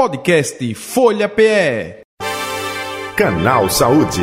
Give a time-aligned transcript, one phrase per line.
[0.00, 2.00] Podcast Folha PE.
[3.14, 4.22] Canal Saúde.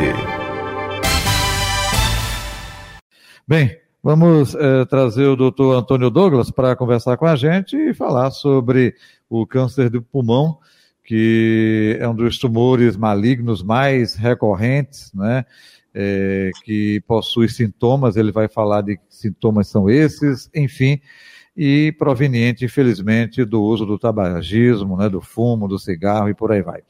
[3.48, 8.32] Bem, vamos é, trazer o doutor Antônio Douglas para conversar com a gente e falar
[8.32, 8.96] sobre
[9.30, 10.58] o câncer do pulmão,
[11.04, 15.46] que é um dos tumores malignos mais recorrentes, né?
[15.94, 21.00] É, que possui sintomas, ele vai falar de que sintomas são esses, enfim,
[21.58, 26.62] e proveniente, infelizmente, do uso do tabagismo, né, do fumo, do cigarro e por aí
[26.62, 26.84] vai.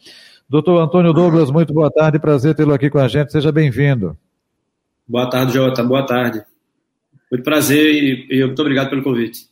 [0.49, 4.17] Doutor Antônio Douglas, muito boa tarde, prazer tê-lo aqui com a gente, seja bem-vindo.
[5.07, 6.43] Boa tarde, Jota, boa tarde.
[7.31, 9.47] Muito prazer e, e muito obrigado pelo convite.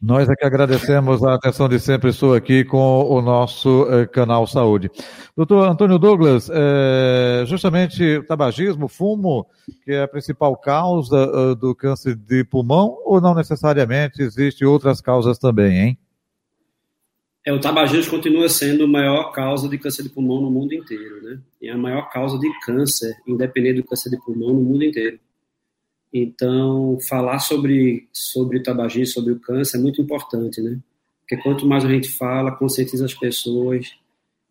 [0.00, 4.46] Nós é que agradecemos a atenção de sempre sua aqui com o nosso eh, canal
[4.46, 4.88] Saúde.
[5.36, 9.44] Doutor Antônio Douglas, eh, justamente tabagismo, fumo,
[9.84, 15.00] que é a principal causa uh, do câncer de pulmão, ou não necessariamente existem outras
[15.00, 15.98] causas também, hein?
[17.44, 21.22] É, o tabagismo continua sendo a maior causa de câncer de pulmão no mundo inteiro,
[21.24, 21.40] né?
[21.60, 25.18] E é a maior causa de câncer, independente do câncer de pulmão, no mundo inteiro.
[26.12, 30.78] Então, falar sobre, sobre o tabagismo, sobre o câncer é muito importante, né?
[31.20, 33.94] Porque quanto mais a gente fala, conscientiza as pessoas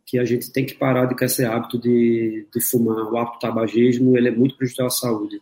[0.05, 3.11] que a gente tem que parar de com esse hábito de, de fumar.
[3.11, 5.41] O hábito do tabagismo, ele é muito prejudicial à saúde.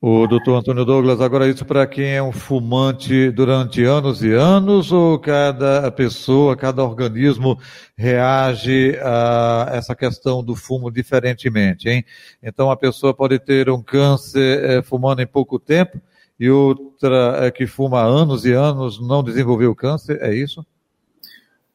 [0.00, 4.92] O doutor Antônio Douglas, agora isso para quem é um fumante durante anos e anos
[4.92, 7.58] ou cada pessoa, cada organismo
[7.96, 12.04] reage a essa questão do fumo diferentemente, hein?
[12.42, 15.98] Então a pessoa pode ter um câncer é, fumando em pouco tempo
[16.38, 20.64] e outra é, que fuma há anos e anos não desenvolveu câncer, é isso?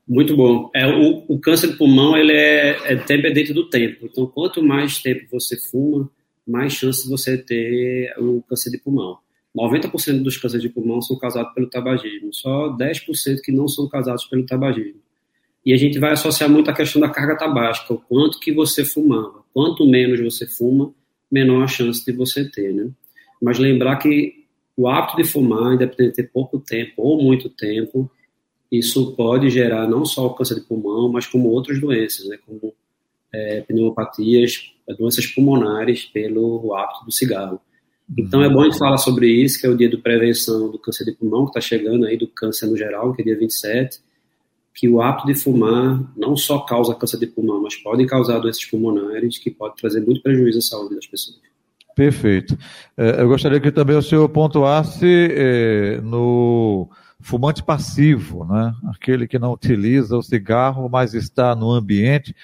[0.07, 0.69] Muito bom.
[0.75, 4.05] É, o, o câncer de pulmão ele é, é dependente do tempo.
[4.05, 6.07] Então quanto mais tempo você fuma,
[6.47, 9.17] mais chance de você ter o câncer de pulmão.
[9.55, 14.25] 90% dos cânceres de pulmão são causados pelo tabagismo, só 10% que não são causados
[14.25, 15.01] pelo tabagismo.
[15.65, 18.83] E a gente vai associar muito a questão da carga tabágica, o quanto que você
[18.83, 19.43] fumava.
[19.53, 20.93] Quanto menos você fuma,
[21.31, 22.89] menor a chance de você ter, né?
[23.41, 28.09] Mas lembrar que o hábito de fumar, independente de ter pouco tempo ou muito tempo,
[28.71, 32.37] isso pode gerar não só o câncer de pulmão, mas como outras doenças, né?
[32.45, 32.73] Como
[33.33, 37.59] é, pneumopatias, doenças pulmonares pelo hábito do cigarro.
[38.17, 40.77] Então é bom a gente falar sobre isso, que é o dia de prevenção do
[40.77, 43.99] câncer de pulmão, que está chegando aí, do câncer no geral, que é dia 27,
[44.73, 48.65] que o hábito de fumar não só causa câncer de pulmão, mas pode causar doenças
[48.65, 51.39] pulmonares, que pode trazer muito prejuízo à saúde das pessoas.
[51.95, 52.57] Perfeito.
[52.97, 58.73] É, eu gostaria que também o senhor pontuasse é, no fumante passivo, né?
[58.89, 62.35] aquele que não utiliza o cigarro, mas está no ambiente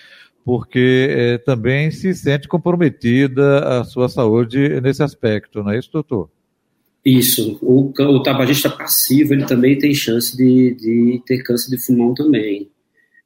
[0.48, 6.30] porque é, também se sente comprometida a sua saúde nesse aspecto, não é isso, doutor?
[7.04, 7.60] Isso.
[7.62, 12.72] O, o tabagista passivo, ele também tem chance de, de ter câncer de pulmão também.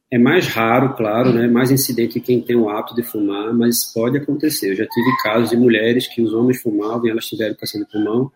[0.10, 1.48] É mais raro, claro, né?
[1.48, 4.72] mais incidente quem tem o hábito de fumar, mas pode acontecer.
[4.72, 7.92] Eu já tive casos de mulheres que os homens fumavam e elas tiveram câncer de
[7.92, 8.32] pulmão,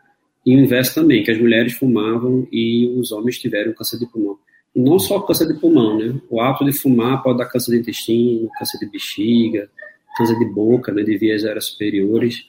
[0.46, 4.38] e o inverso também, que as mulheres fumavam e os homens tiveram câncer de pulmão
[4.75, 6.19] não só câncer de pulmão, né?
[6.30, 9.69] O hábito de fumar pode dar câncer de intestino, câncer de bexiga,
[10.18, 12.46] câncer de boca, né, de vias aéreas superiores.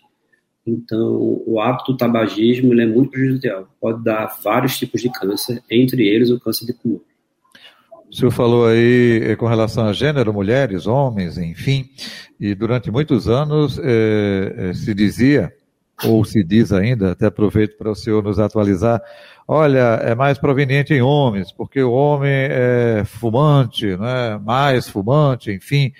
[0.66, 3.68] Então, o hábito do tabagismo é muito prejudicial.
[3.80, 7.00] Pode dar vários tipos de câncer, entre eles o câncer de pulmão.
[8.10, 11.88] O senhor falou aí eh, com relação a gênero, mulheres, homens, enfim,
[12.38, 15.52] e durante muitos anos eh, eh, se dizia,
[16.04, 19.00] ou se diz ainda, até aproveito para o senhor nos atualizar,
[19.48, 24.38] olha, é mais proveniente em homens, porque o homem é fumante, né?
[24.44, 25.92] mais fumante, enfim.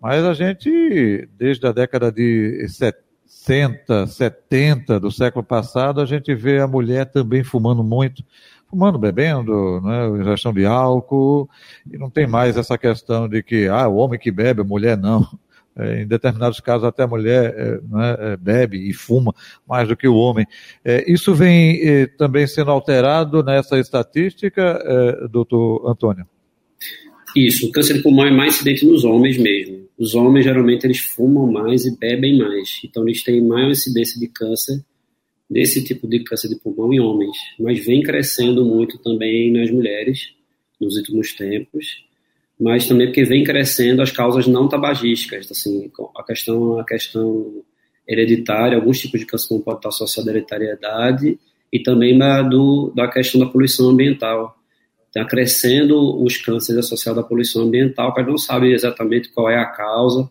[0.00, 6.58] Mas a gente, desde a década de 60, 70 do século passado, a gente vê
[6.60, 8.24] a mulher também fumando muito,
[8.68, 11.50] fumando, bebendo, né, ingestão de álcool,
[11.90, 14.96] e não tem mais essa questão de que, ah, o homem que bebe, a mulher
[14.96, 15.26] não.
[15.80, 19.34] É, em determinados casos, até a mulher né, bebe e fuma
[19.66, 20.46] mais do que o homem.
[21.06, 26.26] Isso vem também sendo alterado nessa estatística, é, doutor Antônio?
[27.34, 29.88] Isso, o câncer de pulmão é mais incidente nos homens mesmo.
[29.96, 32.80] Os homens, geralmente, eles fumam mais e bebem mais.
[32.84, 34.84] Então, eles têm maior incidência de câncer,
[35.48, 37.36] desse tipo de câncer de pulmão em homens.
[37.58, 40.32] Mas vem crescendo muito também nas mulheres,
[40.80, 42.09] nos últimos tempos
[42.60, 47.62] mas também porque vem crescendo as causas não tabagísticas, assim, a questão, a questão
[48.06, 51.38] hereditária, alguns tipos de câncer podem estar associados à hereditariedade
[51.72, 54.54] e também da, do, da questão da poluição ambiental.
[55.06, 59.64] Está crescendo os cânceres associados à poluição ambiental, gente não sabe exatamente qual é a
[59.64, 60.28] causa,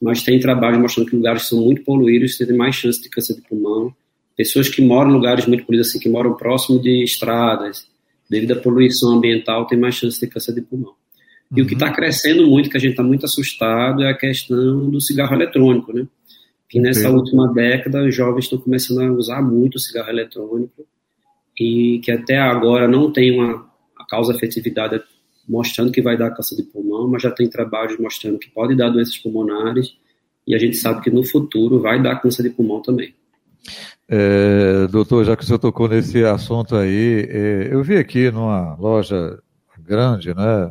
[0.00, 3.34] mas tem trabalhos mostrando que lugares que são muito poluídos têm mais chance de câncer
[3.34, 3.94] de pulmão.
[4.34, 7.86] Pessoas que moram em lugares muito poluídos, assim, que moram próximo de estradas,
[8.30, 10.94] devido à poluição ambiental, têm mais chance de câncer de pulmão.
[11.54, 14.90] E o que está crescendo muito, que a gente está muito assustado, é a questão
[14.90, 16.06] do cigarro eletrônico, né?
[16.68, 20.84] Que nessa última década os jovens estão começando a usar muito o cigarro eletrônico
[21.58, 23.66] e que até agora não tem uma
[23.96, 25.00] a causa efetividade
[25.48, 28.90] mostrando que vai dar câncer de pulmão, mas já tem trabalhos mostrando que pode dar
[28.90, 29.96] doenças pulmonares
[30.46, 33.14] e a gente sabe que no futuro vai dar câncer de pulmão também.
[34.08, 38.74] É, doutor, já que o senhor tocou nesse assunto aí, é, eu vi aqui numa
[38.76, 39.38] loja
[39.78, 40.70] grande, né,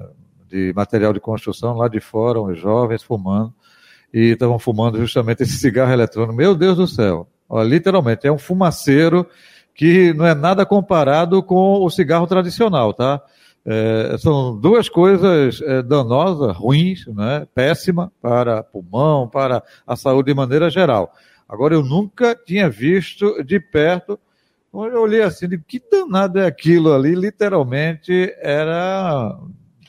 [0.56, 3.54] de material de construção, lá de fora, uns jovens fumando,
[4.13, 6.34] e estavam fumando justamente esse cigarro eletrônico.
[6.34, 7.28] Meu Deus do céu!
[7.50, 9.28] Ó, literalmente, é um fumaceiro
[9.74, 13.22] que não é nada comparado com o cigarro tradicional, tá?
[13.66, 17.46] É, são duas coisas é, danosas, ruins, né?
[17.54, 21.12] péssima para pulmão, para a saúde de maneira geral.
[21.50, 24.19] Agora, eu nunca tinha visto de perto,
[24.74, 27.16] eu olhei assim, de que danado é aquilo ali?
[27.16, 29.38] Literalmente, era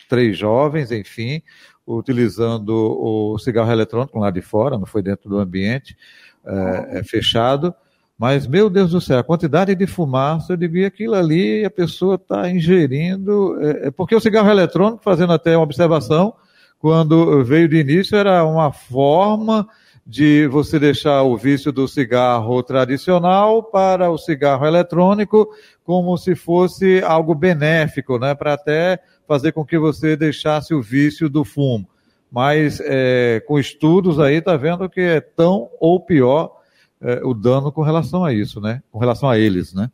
[0.09, 1.43] três jovens, enfim,
[1.87, 5.97] utilizando o cigarro eletrônico lá de fora, não foi dentro do ambiente
[6.45, 7.75] é, é fechado,
[8.19, 12.15] mas, meu Deus do céu, a quantidade de fumaça, eu digo, aquilo ali a pessoa
[12.15, 13.59] está ingerindo.
[13.61, 16.35] É, porque o cigarro eletrônico, fazendo até uma observação,
[16.79, 19.69] quando veio de início, era uma forma
[20.07, 25.49] de você deixar o vício do cigarro tradicional para o cigarro eletrônico,
[25.83, 28.33] como se fosse algo benéfico, né?
[28.33, 31.89] Para até fazer com que você deixasse o vício do fumo.
[32.31, 36.53] Mas é, com estudos aí, está vendo que é tão ou pior
[37.01, 38.83] é, o dano com relação a isso, né?
[38.93, 39.91] Com relação a eles, né?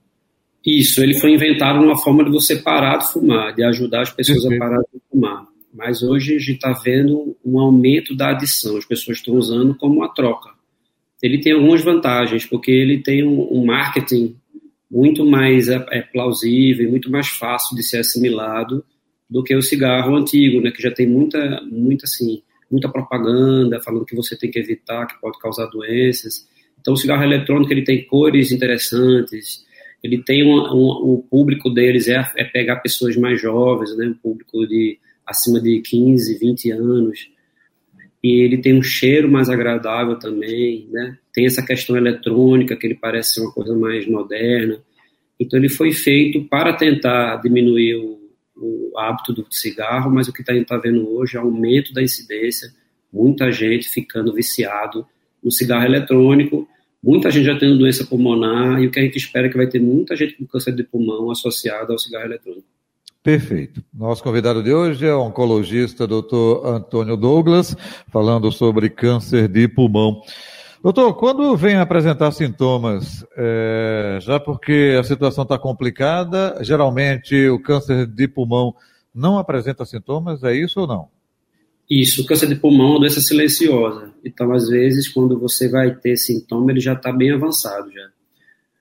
[0.64, 4.42] Isso, ele foi inventado uma forma de você parar de fumar, de ajudar as pessoas
[4.42, 4.62] Perfeito.
[4.62, 5.51] a parar de fumar.
[5.72, 9.96] Mas hoje a gente está vendo um aumento da adição, as pessoas estão usando como
[9.96, 10.50] uma troca.
[11.22, 14.36] Ele tem algumas vantagens, porque ele tem um, um marketing
[14.90, 18.84] muito mais é, é, plausível, muito mais fácil de ser assimilado
[19.30, 24.04] do que o cigarro antigo, né, que já tem muita, muita assim, muita propaganda falando
[24.04, 26.46] que você tem que evitar, que pode causar doenças.
[26.78, 29.64] Então, o cigarro eletrônico ele tem cores interessantes,
[30.02, 34.14] ele tem um, um, o público deles é, é, pegar pessoas mais jovens, né, um
[34.14, 37.30] público de acima de 15, 20 anos,
[38.22, 42.94] e ele tem um cheiro mais agradável também, né, tem essa questão eletrônica que ele
[42.94, 44.78] parece ser uma coisa mais moderna.
[45.40, 48.20] Então, ele foi feito para tentar diminuir o,
[48.56, 52.02] o hábito do cigarro, mas o que a gente está vendo hoje é aumento da
[52.02, 52.70] incidência,
[53.12, 55.04] muita gente ficando viciado
[55.42, 56.68] no cigarro eletrônico,
[57.02, 59.66] muita gente já tendo doença pulmonar e o que a gente espera é que vai
[59.66, 62.66] ter muita gente com câncer de pulmão associado ao cigarro eletrônico.
[63.22, 63.84] Perfeito.
[63.94, 66.66] Nosso convidado de hoje é o oncologista Dr.
[66.66, 67.76] Antônio Douglas,
[68.08, 70.20] falando sobre câncer de pulmão.
[70.82, 78.06] Doutor, quando vem apresentar sintomas, é, já porque a situação está complicada, geralmente o câncer
[78.06, 78.74] de pulmão
[79.14, 81.08] não apresenta sintomas, é isso ou não?
[81.88, 84.10] Isso, o câncer de pulmão é uma doença silenciosa.
[84.24, 88.08] Então, às vezes, quando você vai ter sintoma, ele já está bem avançado já.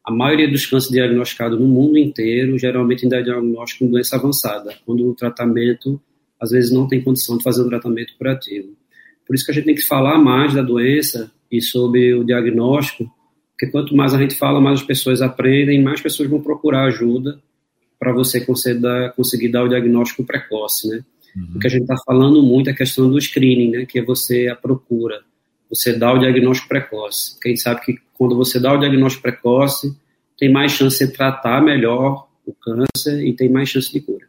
[0.03, 4.75] A maioria dos cânceres diagnosticados no mundo inteiro, geralmente ainda é diagnóstico com doença avançada,
[4.86, 6.01] quando o tratamento,
[6.39, 8.69] às vezes, não tem condição de fazer um tratamento curativo.
[9.27, 13.09] Por isso que a gente tem que falar mais da doença e sobre o diagnóstico,
[13.51, 17.39] porque quanto mais a gente fala, mais as pessoas aprendem, mais pessoas vão procurar ajuda
[18.00, 21.03] para você conseguir dar o diagnóstico precoce, né?
[21.36, 21.56] Uhum.
[21.56, 24.03] O que a gente está falando muito é a questão do screening, né, que é
[24.03, 25.22] você a procura,
[25.72, 27.40] você dá o diagnóstico precoce.
[27.42, 29.96] Quem sabe que quando você dá o diagnóstico precoce,
[30.38, 34.25] tem mais chance de tratar melhor o câncer e tem mais chance de cura.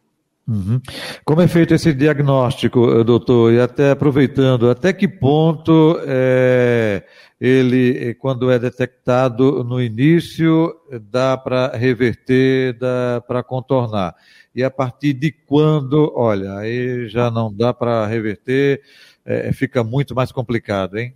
[0.47, 0.81] Uhum.
[1.23, 3.53] Como é feito esse diagnóstico, eh, doutor?
[3.53, 7.03] E até aproveitando, até que ponto é,
[7.39, 10.75] ele, eh, quando é detectado no início,
[11.09, 14.15] dá para reverter, dá para contornar?
[14.55, 18.81] e a partir de quando, olha, aí já não dá para reverter,
[19.25, 21.15] é, fica muito mais complicado, hein?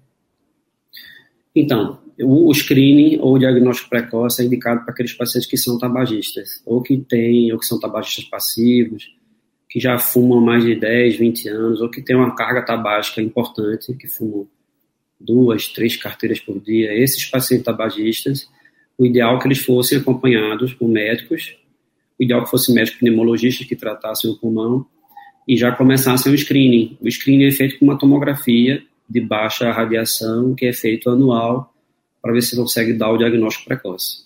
[1.60, 6.62] Então, o screening ou o diagnóstico precoce é indicado para aqueles pacientes que são tabagistas,
[6.66, 9.16] ou que têm, ou que são tabagistas passivos,
[9.70, 13.94] que já fumam mais de 10, 20 anos, ou que têm uma carga tabágica importante,
[13.94, 14.48] que fumam
[15.20, 16.94] duas, três carteiras por dia.
[16.94, 18.50] Esses pacientes tabagistas,
[18.98, 21.56] o ideal é que eles fossem acompanhados por médicos
[22.20, 24.86] o ideal que fosse médico pneumologista que tratasse o pulmão
[25.48, 26.98] e já começasse o screening.
[27.00, 31.74] O screening é feito com uma tomografia de baixa radiação, que é feito anual,
[32.22, 34.26] para ver se consegue dar o diagnóstico precoce.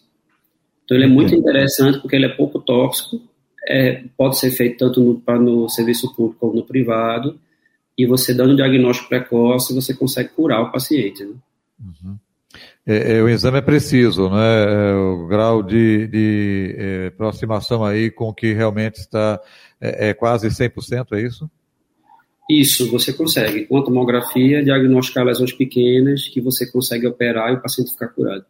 [0.84, 3.22] Então ele é muito interessante porque ele é pouco tóxico,
[3.68, 7.40] é, pode ser feito tanto no, no serviço público como no privado,
[7.98, 11.24] e você dando o diagnóstico precoce, você consegue curar o paciente.
[11.24, 11.36] Né?
[11.80, 12.18] Uhum.
[12.86, 14.64] É, é, o exame é preciso, né?
[14.64, 19.40] É, o grau de, de é, aproximação aí com o que realmente está
[19.80, 21.50] é, é quase 100%, é isso?
[22.60, 23.66] Isso, você consegue.
[23.66, 28.44] Com a tomografia, diagnosticar lesões pequenas que você consegue operar e o paciente ficar curado.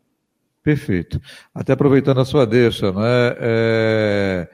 [0.63, 1.21] Perfeito.
[1.53, 4.47] Até aproveitando a sua deixa, não é, é...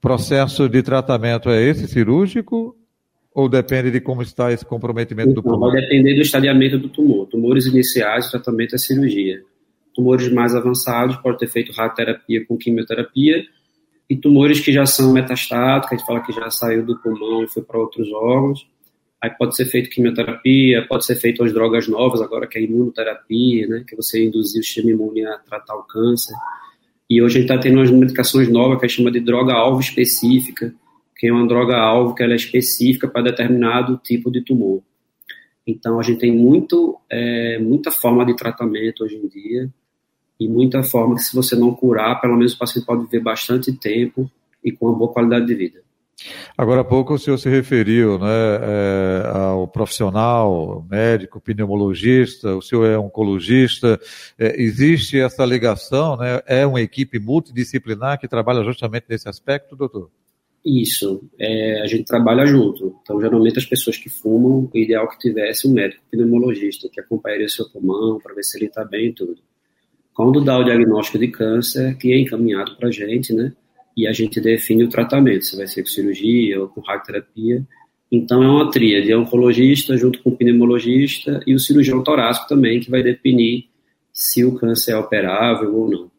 [0.00, 2.76] processo de tratamento é esse cirúrgico
[3.32, 5.70] ou depende de como está esse comprometimento então, do pulmão?
[5.70, 7.26] Vai depender do estadiamento do tumor.
[7.28, 9.42] Tumores iniciais, o tratamento é cirurgia.
[9.94, 13.44] Tumores mais avançados, pode ter feito radioterapia com quimioterapia.
[14.08, 17.48] E tumores que já são metastáticos, a gente fala que já saiu do pulmão e
[17.48, 18.66] foi para outros órgãos.
[19.20, 23.66] Aí pode ser feito quimioterapia, pode ser feito as drogas novas agora, que é imunoterapia,
[23.66, 23.84] né?
[23.86, 26.34] Que você induzir o sistema imune a tratar o câncer.
[27.10, 29.80] E hoje a gente está tendo umas medicações novas que a gente chama de droga-alvo
[29.80, 30.72] específica,
[31.16, 34.82] que é uma droga-alvo que ela é específica para determinado tipo de tumor.
[35.66, 39.68] Então a gente tem muito, é, muita forma de tratamento hoje em dia
[40.38, 43.72] e muita forma que se você não curar, pelo menos o paciente pode viver bastante
[43.72, 44.30] tempo
[44.64, 45.88] e com uma boa qualidade de vida.
[46.56, 52.86] Agora há pouco o senhor se referiu né, é, ao profissional, médico, pneumologista, o senhor
[52.86, 54.00] é oncologista.
[54.36, 56.42] É, existe essa ligação, né?
[56.46, 60.10] É uma equipe multidisciplinar que trabalha justamente nesse aspecto, doutor?
[60.64, 62.96] Isso, é, a gente trabalha junto.
[63.02, 67.00] Então, geralmente, as pessoas que fumam, o ideal é que tivesse um médico pneumologista que
[67.00, 69.36] acompanharia seu pulmão para ver se ele está bem e tudo.
[70.18, 73.52] Quando dá o diagnóstico de câncer, que é encaminhado para a gente, né?
[73.96, 77.64] E a gente define o tratamento, se vai ser com cirurgia ou com radioterapia.
[78.10, 82.80] Então, é uma tríade, é oncologista junto com o pneumologista e o cirurgião torácico também,
[82.80, 83.68] que vai definir
[84.12, 86.10] se o câncer é operável ou não.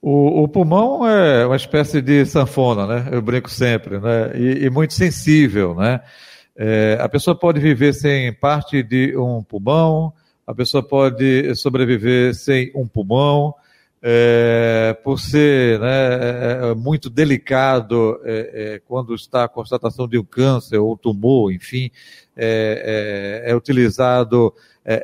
[0.00, 3.08] O, o, pulmão é uma espécie de sanfona, né?
[3.10, 4.38] Eu brinco sempre, né?
[4.38, 6.00] E, e muito sensível, né?
[6.56, 10.12] É, a pessoa pode viver sem parte de um pulmão,
[10.46, 13.54] a pessoa pode sobreviver sem um pulmão,
[14.06, 20.18] é, por ser né, é, é muito delicado é, é, quando está a constatação de
[20.18, 21.90] um câncer ou tumor, enfim,
[22.36, 24.52] é, é utilizado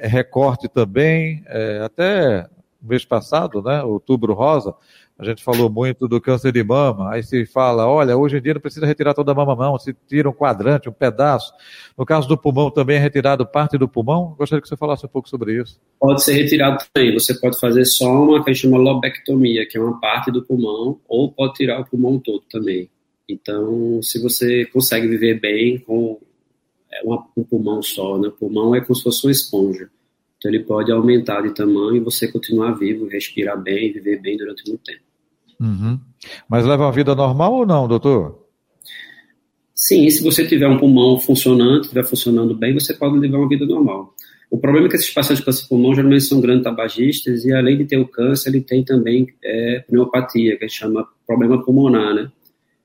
[0.03, 1.43] recorte também,
[1.83, 2.47] até
[2.83, 4.75] mês passado, né, outubro rosa,
[5.21, 8.55] a gente falou muito do câncer de mama, aí se fala, olha, hoje em dia
[8.55, 11.53] não precisa retirar toda a mama não, se tira um quadrante, um pedaço.
[11.97, 14.35] No caso do pulmão também é retirado parte do pulmão?
[14.39, 15.79] Gostaria que você falasse um pouco sobre isso.
[15.99, 19.77] Pode ser retirado também, você pode fazer só uma que a gente chama lobectomia, que
[19.77, 22.89] é uma parte do pulmão, ou pode tirar o pulmão todo também.
[23.29, 26.19] Então, se você consegue viver bem com
[26.91, 28.29] é, um pulmão só, né?
[28.29, 29.91] O pulmão é como se fosse uma esponja.
[30.41, 34.67] Então ele pode aumentar de tamanho e você continuar vivo, respirar bem, viver bem durante
[34.67, 35.10] muito tempo.
[35.61, 36.00] Uhum.
[36.49, 38.47] Mas leva uma vida normal ou não, doutor?
[39.75, 43.67] Sim, se você tiver um pulmão funcionante, estiver funcionando bem, você pode levar uma vida
[43.67, 44.14] normal.
[44.50, 47.79] O problema é que esses pacientes com câncer pulmão geralmente são grandes tabagistas e além
[47.79, 52.14] de ter o câncer, ele tem também é, pneumopatia, que a gente chama problema pulmonar,
[52.14, 52.31] né?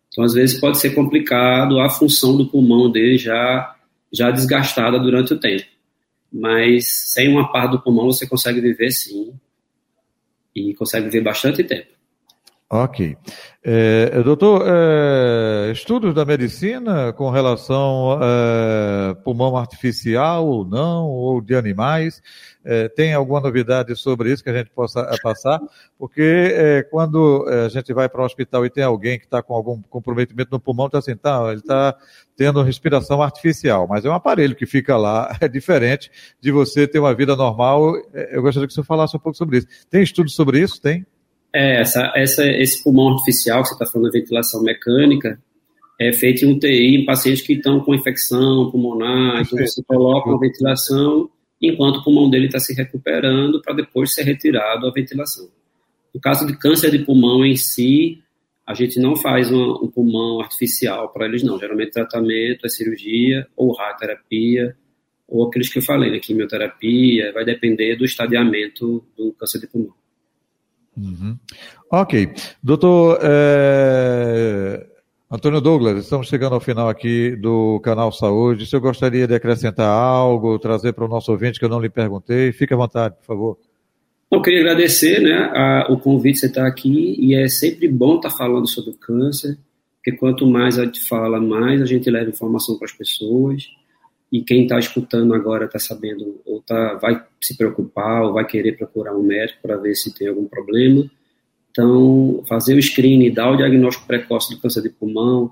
[0.07, 3.75] Então, às vezes pode ser complicado a função do pulmão dele já,
[4.13, 5.65] já desgastada durante o tempo.
[6.31, 9.33] Mas sem uma parte do pulmão você consegue viver sim
[10.55, 11.94] e consegue viver bastante tempo.
[12.67, 13.15] Ok.
[13.63, 21.39] É, doutor, é, estudos da medicina com relação a é, pulmão artificial ou não, ou
[21.41, 22.23] de animais,
[22.63, 25.61] é, tem alguma novidade sobre isso que a gente possa é, passar?
[25.95, 29.53] Porque é, quando a gente vai para o hospital e tem alguém que está com
[29.53, 31.95] algum comprometimento no pulmão, está assim, tá, ele está
[32.35, 36.97] tendo respiração artificial, mas é um aparelho que fica lá, é diferente de você ter
[36.97, 37.95] uma vida normal.
[38.31, 39.67] Eu gostaria que você falasse um pouco sobre isso.
[39.87, 40.81] Tem estudos sobre isso?
[40.81, 41.05] Tem?
[41.55, 45.39] É, essa, essa, esse pulmão artificial que você está falando, a ventilação mecânica,
[45.99, 50.39] é feito em UTI em pacientes que estão com infecção pulmonar, então você coloca uma
[50.39, 51.29] ventilação
[51.61, 55.49] enquanto o pulmão dele está se recuperando para depois ser retirado a ventilação.
[56.13, 58.21] No caso de câncer de pulmão em si,
[58.67, 61.57] a gente não faz uma, um pulmão artificial para eles não.
[61.57, 64.75] Geralmente tratamento é cirurgia ou radioterapia
[65.27, 69.93] ou aqueles que eu falei, né, quimioterapia, vai depender do estadiamento do câncer de pulmão.
[70.97, 71.37] Uhum.
[71.91, 72.33] Ok.
[72.63, 74.87] Doutor é...
[75.29, 78.65] Antônio Douglas, estamos chegando ao final aqui do canal Saúde.
[78.65, 81.89] Se eu gostaria de acrescentar algo, trazer para o nosso ouvinte que eu não lhe
[81.89, 83.57] perguntei, fique à vontade, por favor.
[84.31, 88.17] Eu queria agradecer né, a, o convite de você estar aqui e é sempre bom
[88.17, 89.57] estar falando sobre o câncer,
[89.95, 93.63] porque quanto mais a gente fala, mais a gente leva informação para as pessoas
[94.31, 98.77] e quem está escutando agora está sabendo ou tá, vai se preocupar ou vai querer
[98.77, 101.09] procurar um médico para ver se tem algum problema.
[101.71, 105.51] Então, fazer o screening, dar o diagnóstico precoce do câncer de pulmão,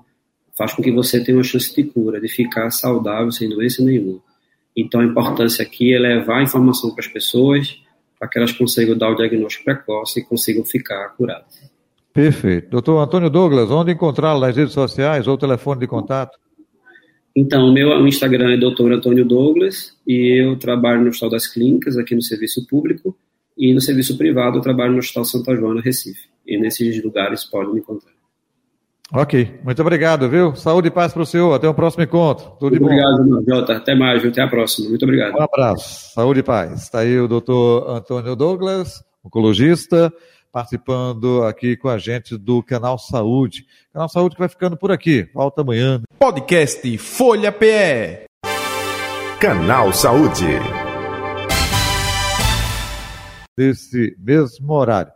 [0.56, 4.20] faz com que você tenha uma chance de cura, de ficar saudável, sem doença nenhuma.
[4.76, 7.78] Então, a importância aqui é levar a informação para as pessoas,
[8.18, 11.70] para que elas consigam dar o diagnóstico precoce e consigam ficar curadas.
[12.12, 12.70] Perfeito.
[12.70, 16.38] Doutor Antônio Douglas, onde encontrá-lo nas redes sociais ou telefone de contato?
[17.36, 18.92] Então, o meu Instagram é Dr.
[18.92, 23.16] Antônio Douglas e eu trabalho no Hospital das Clínicas, aqui no serviço público,
[23.58, 26.28] e no serviço privado eu trabalho no Hospital Santa Joana, Recife.
[26.46, 28.14] E nesses lugares podem me encontrar.
[29.12, 30.54] Ok, muito obrigado, viu?
[30.56, 31.52] Saúde e paz para o senhor.
[31.52, 32.52] Até o próximo encontro.
[32.58, 33.76] Tudo muito obrigado, Jota.
[33.76, 34.30] Até mais, viu?
[34.30, 34.88] Até a próxima.
[34.88, 35.34] Muito obrigado.
[35.34, 36.12] Um abraço.
[36.14, 36.82] Saúde e paz.
[36.82, 40.12] Está aí o doutor Antônio Douglas, oncologista,
[40.54, 43.66] participando aqui com a gente do Canal Saúde.
[43.92, 45.28] Canal Saúde que vai ficando por aqui.
[45.34, 46.00] Volta amanhã.
[46.16, 48.26] Podcast Folha PE.
[49.40, 50.46] Canal Saúde.
[53.58, 55.12] Nesse mesmo horário.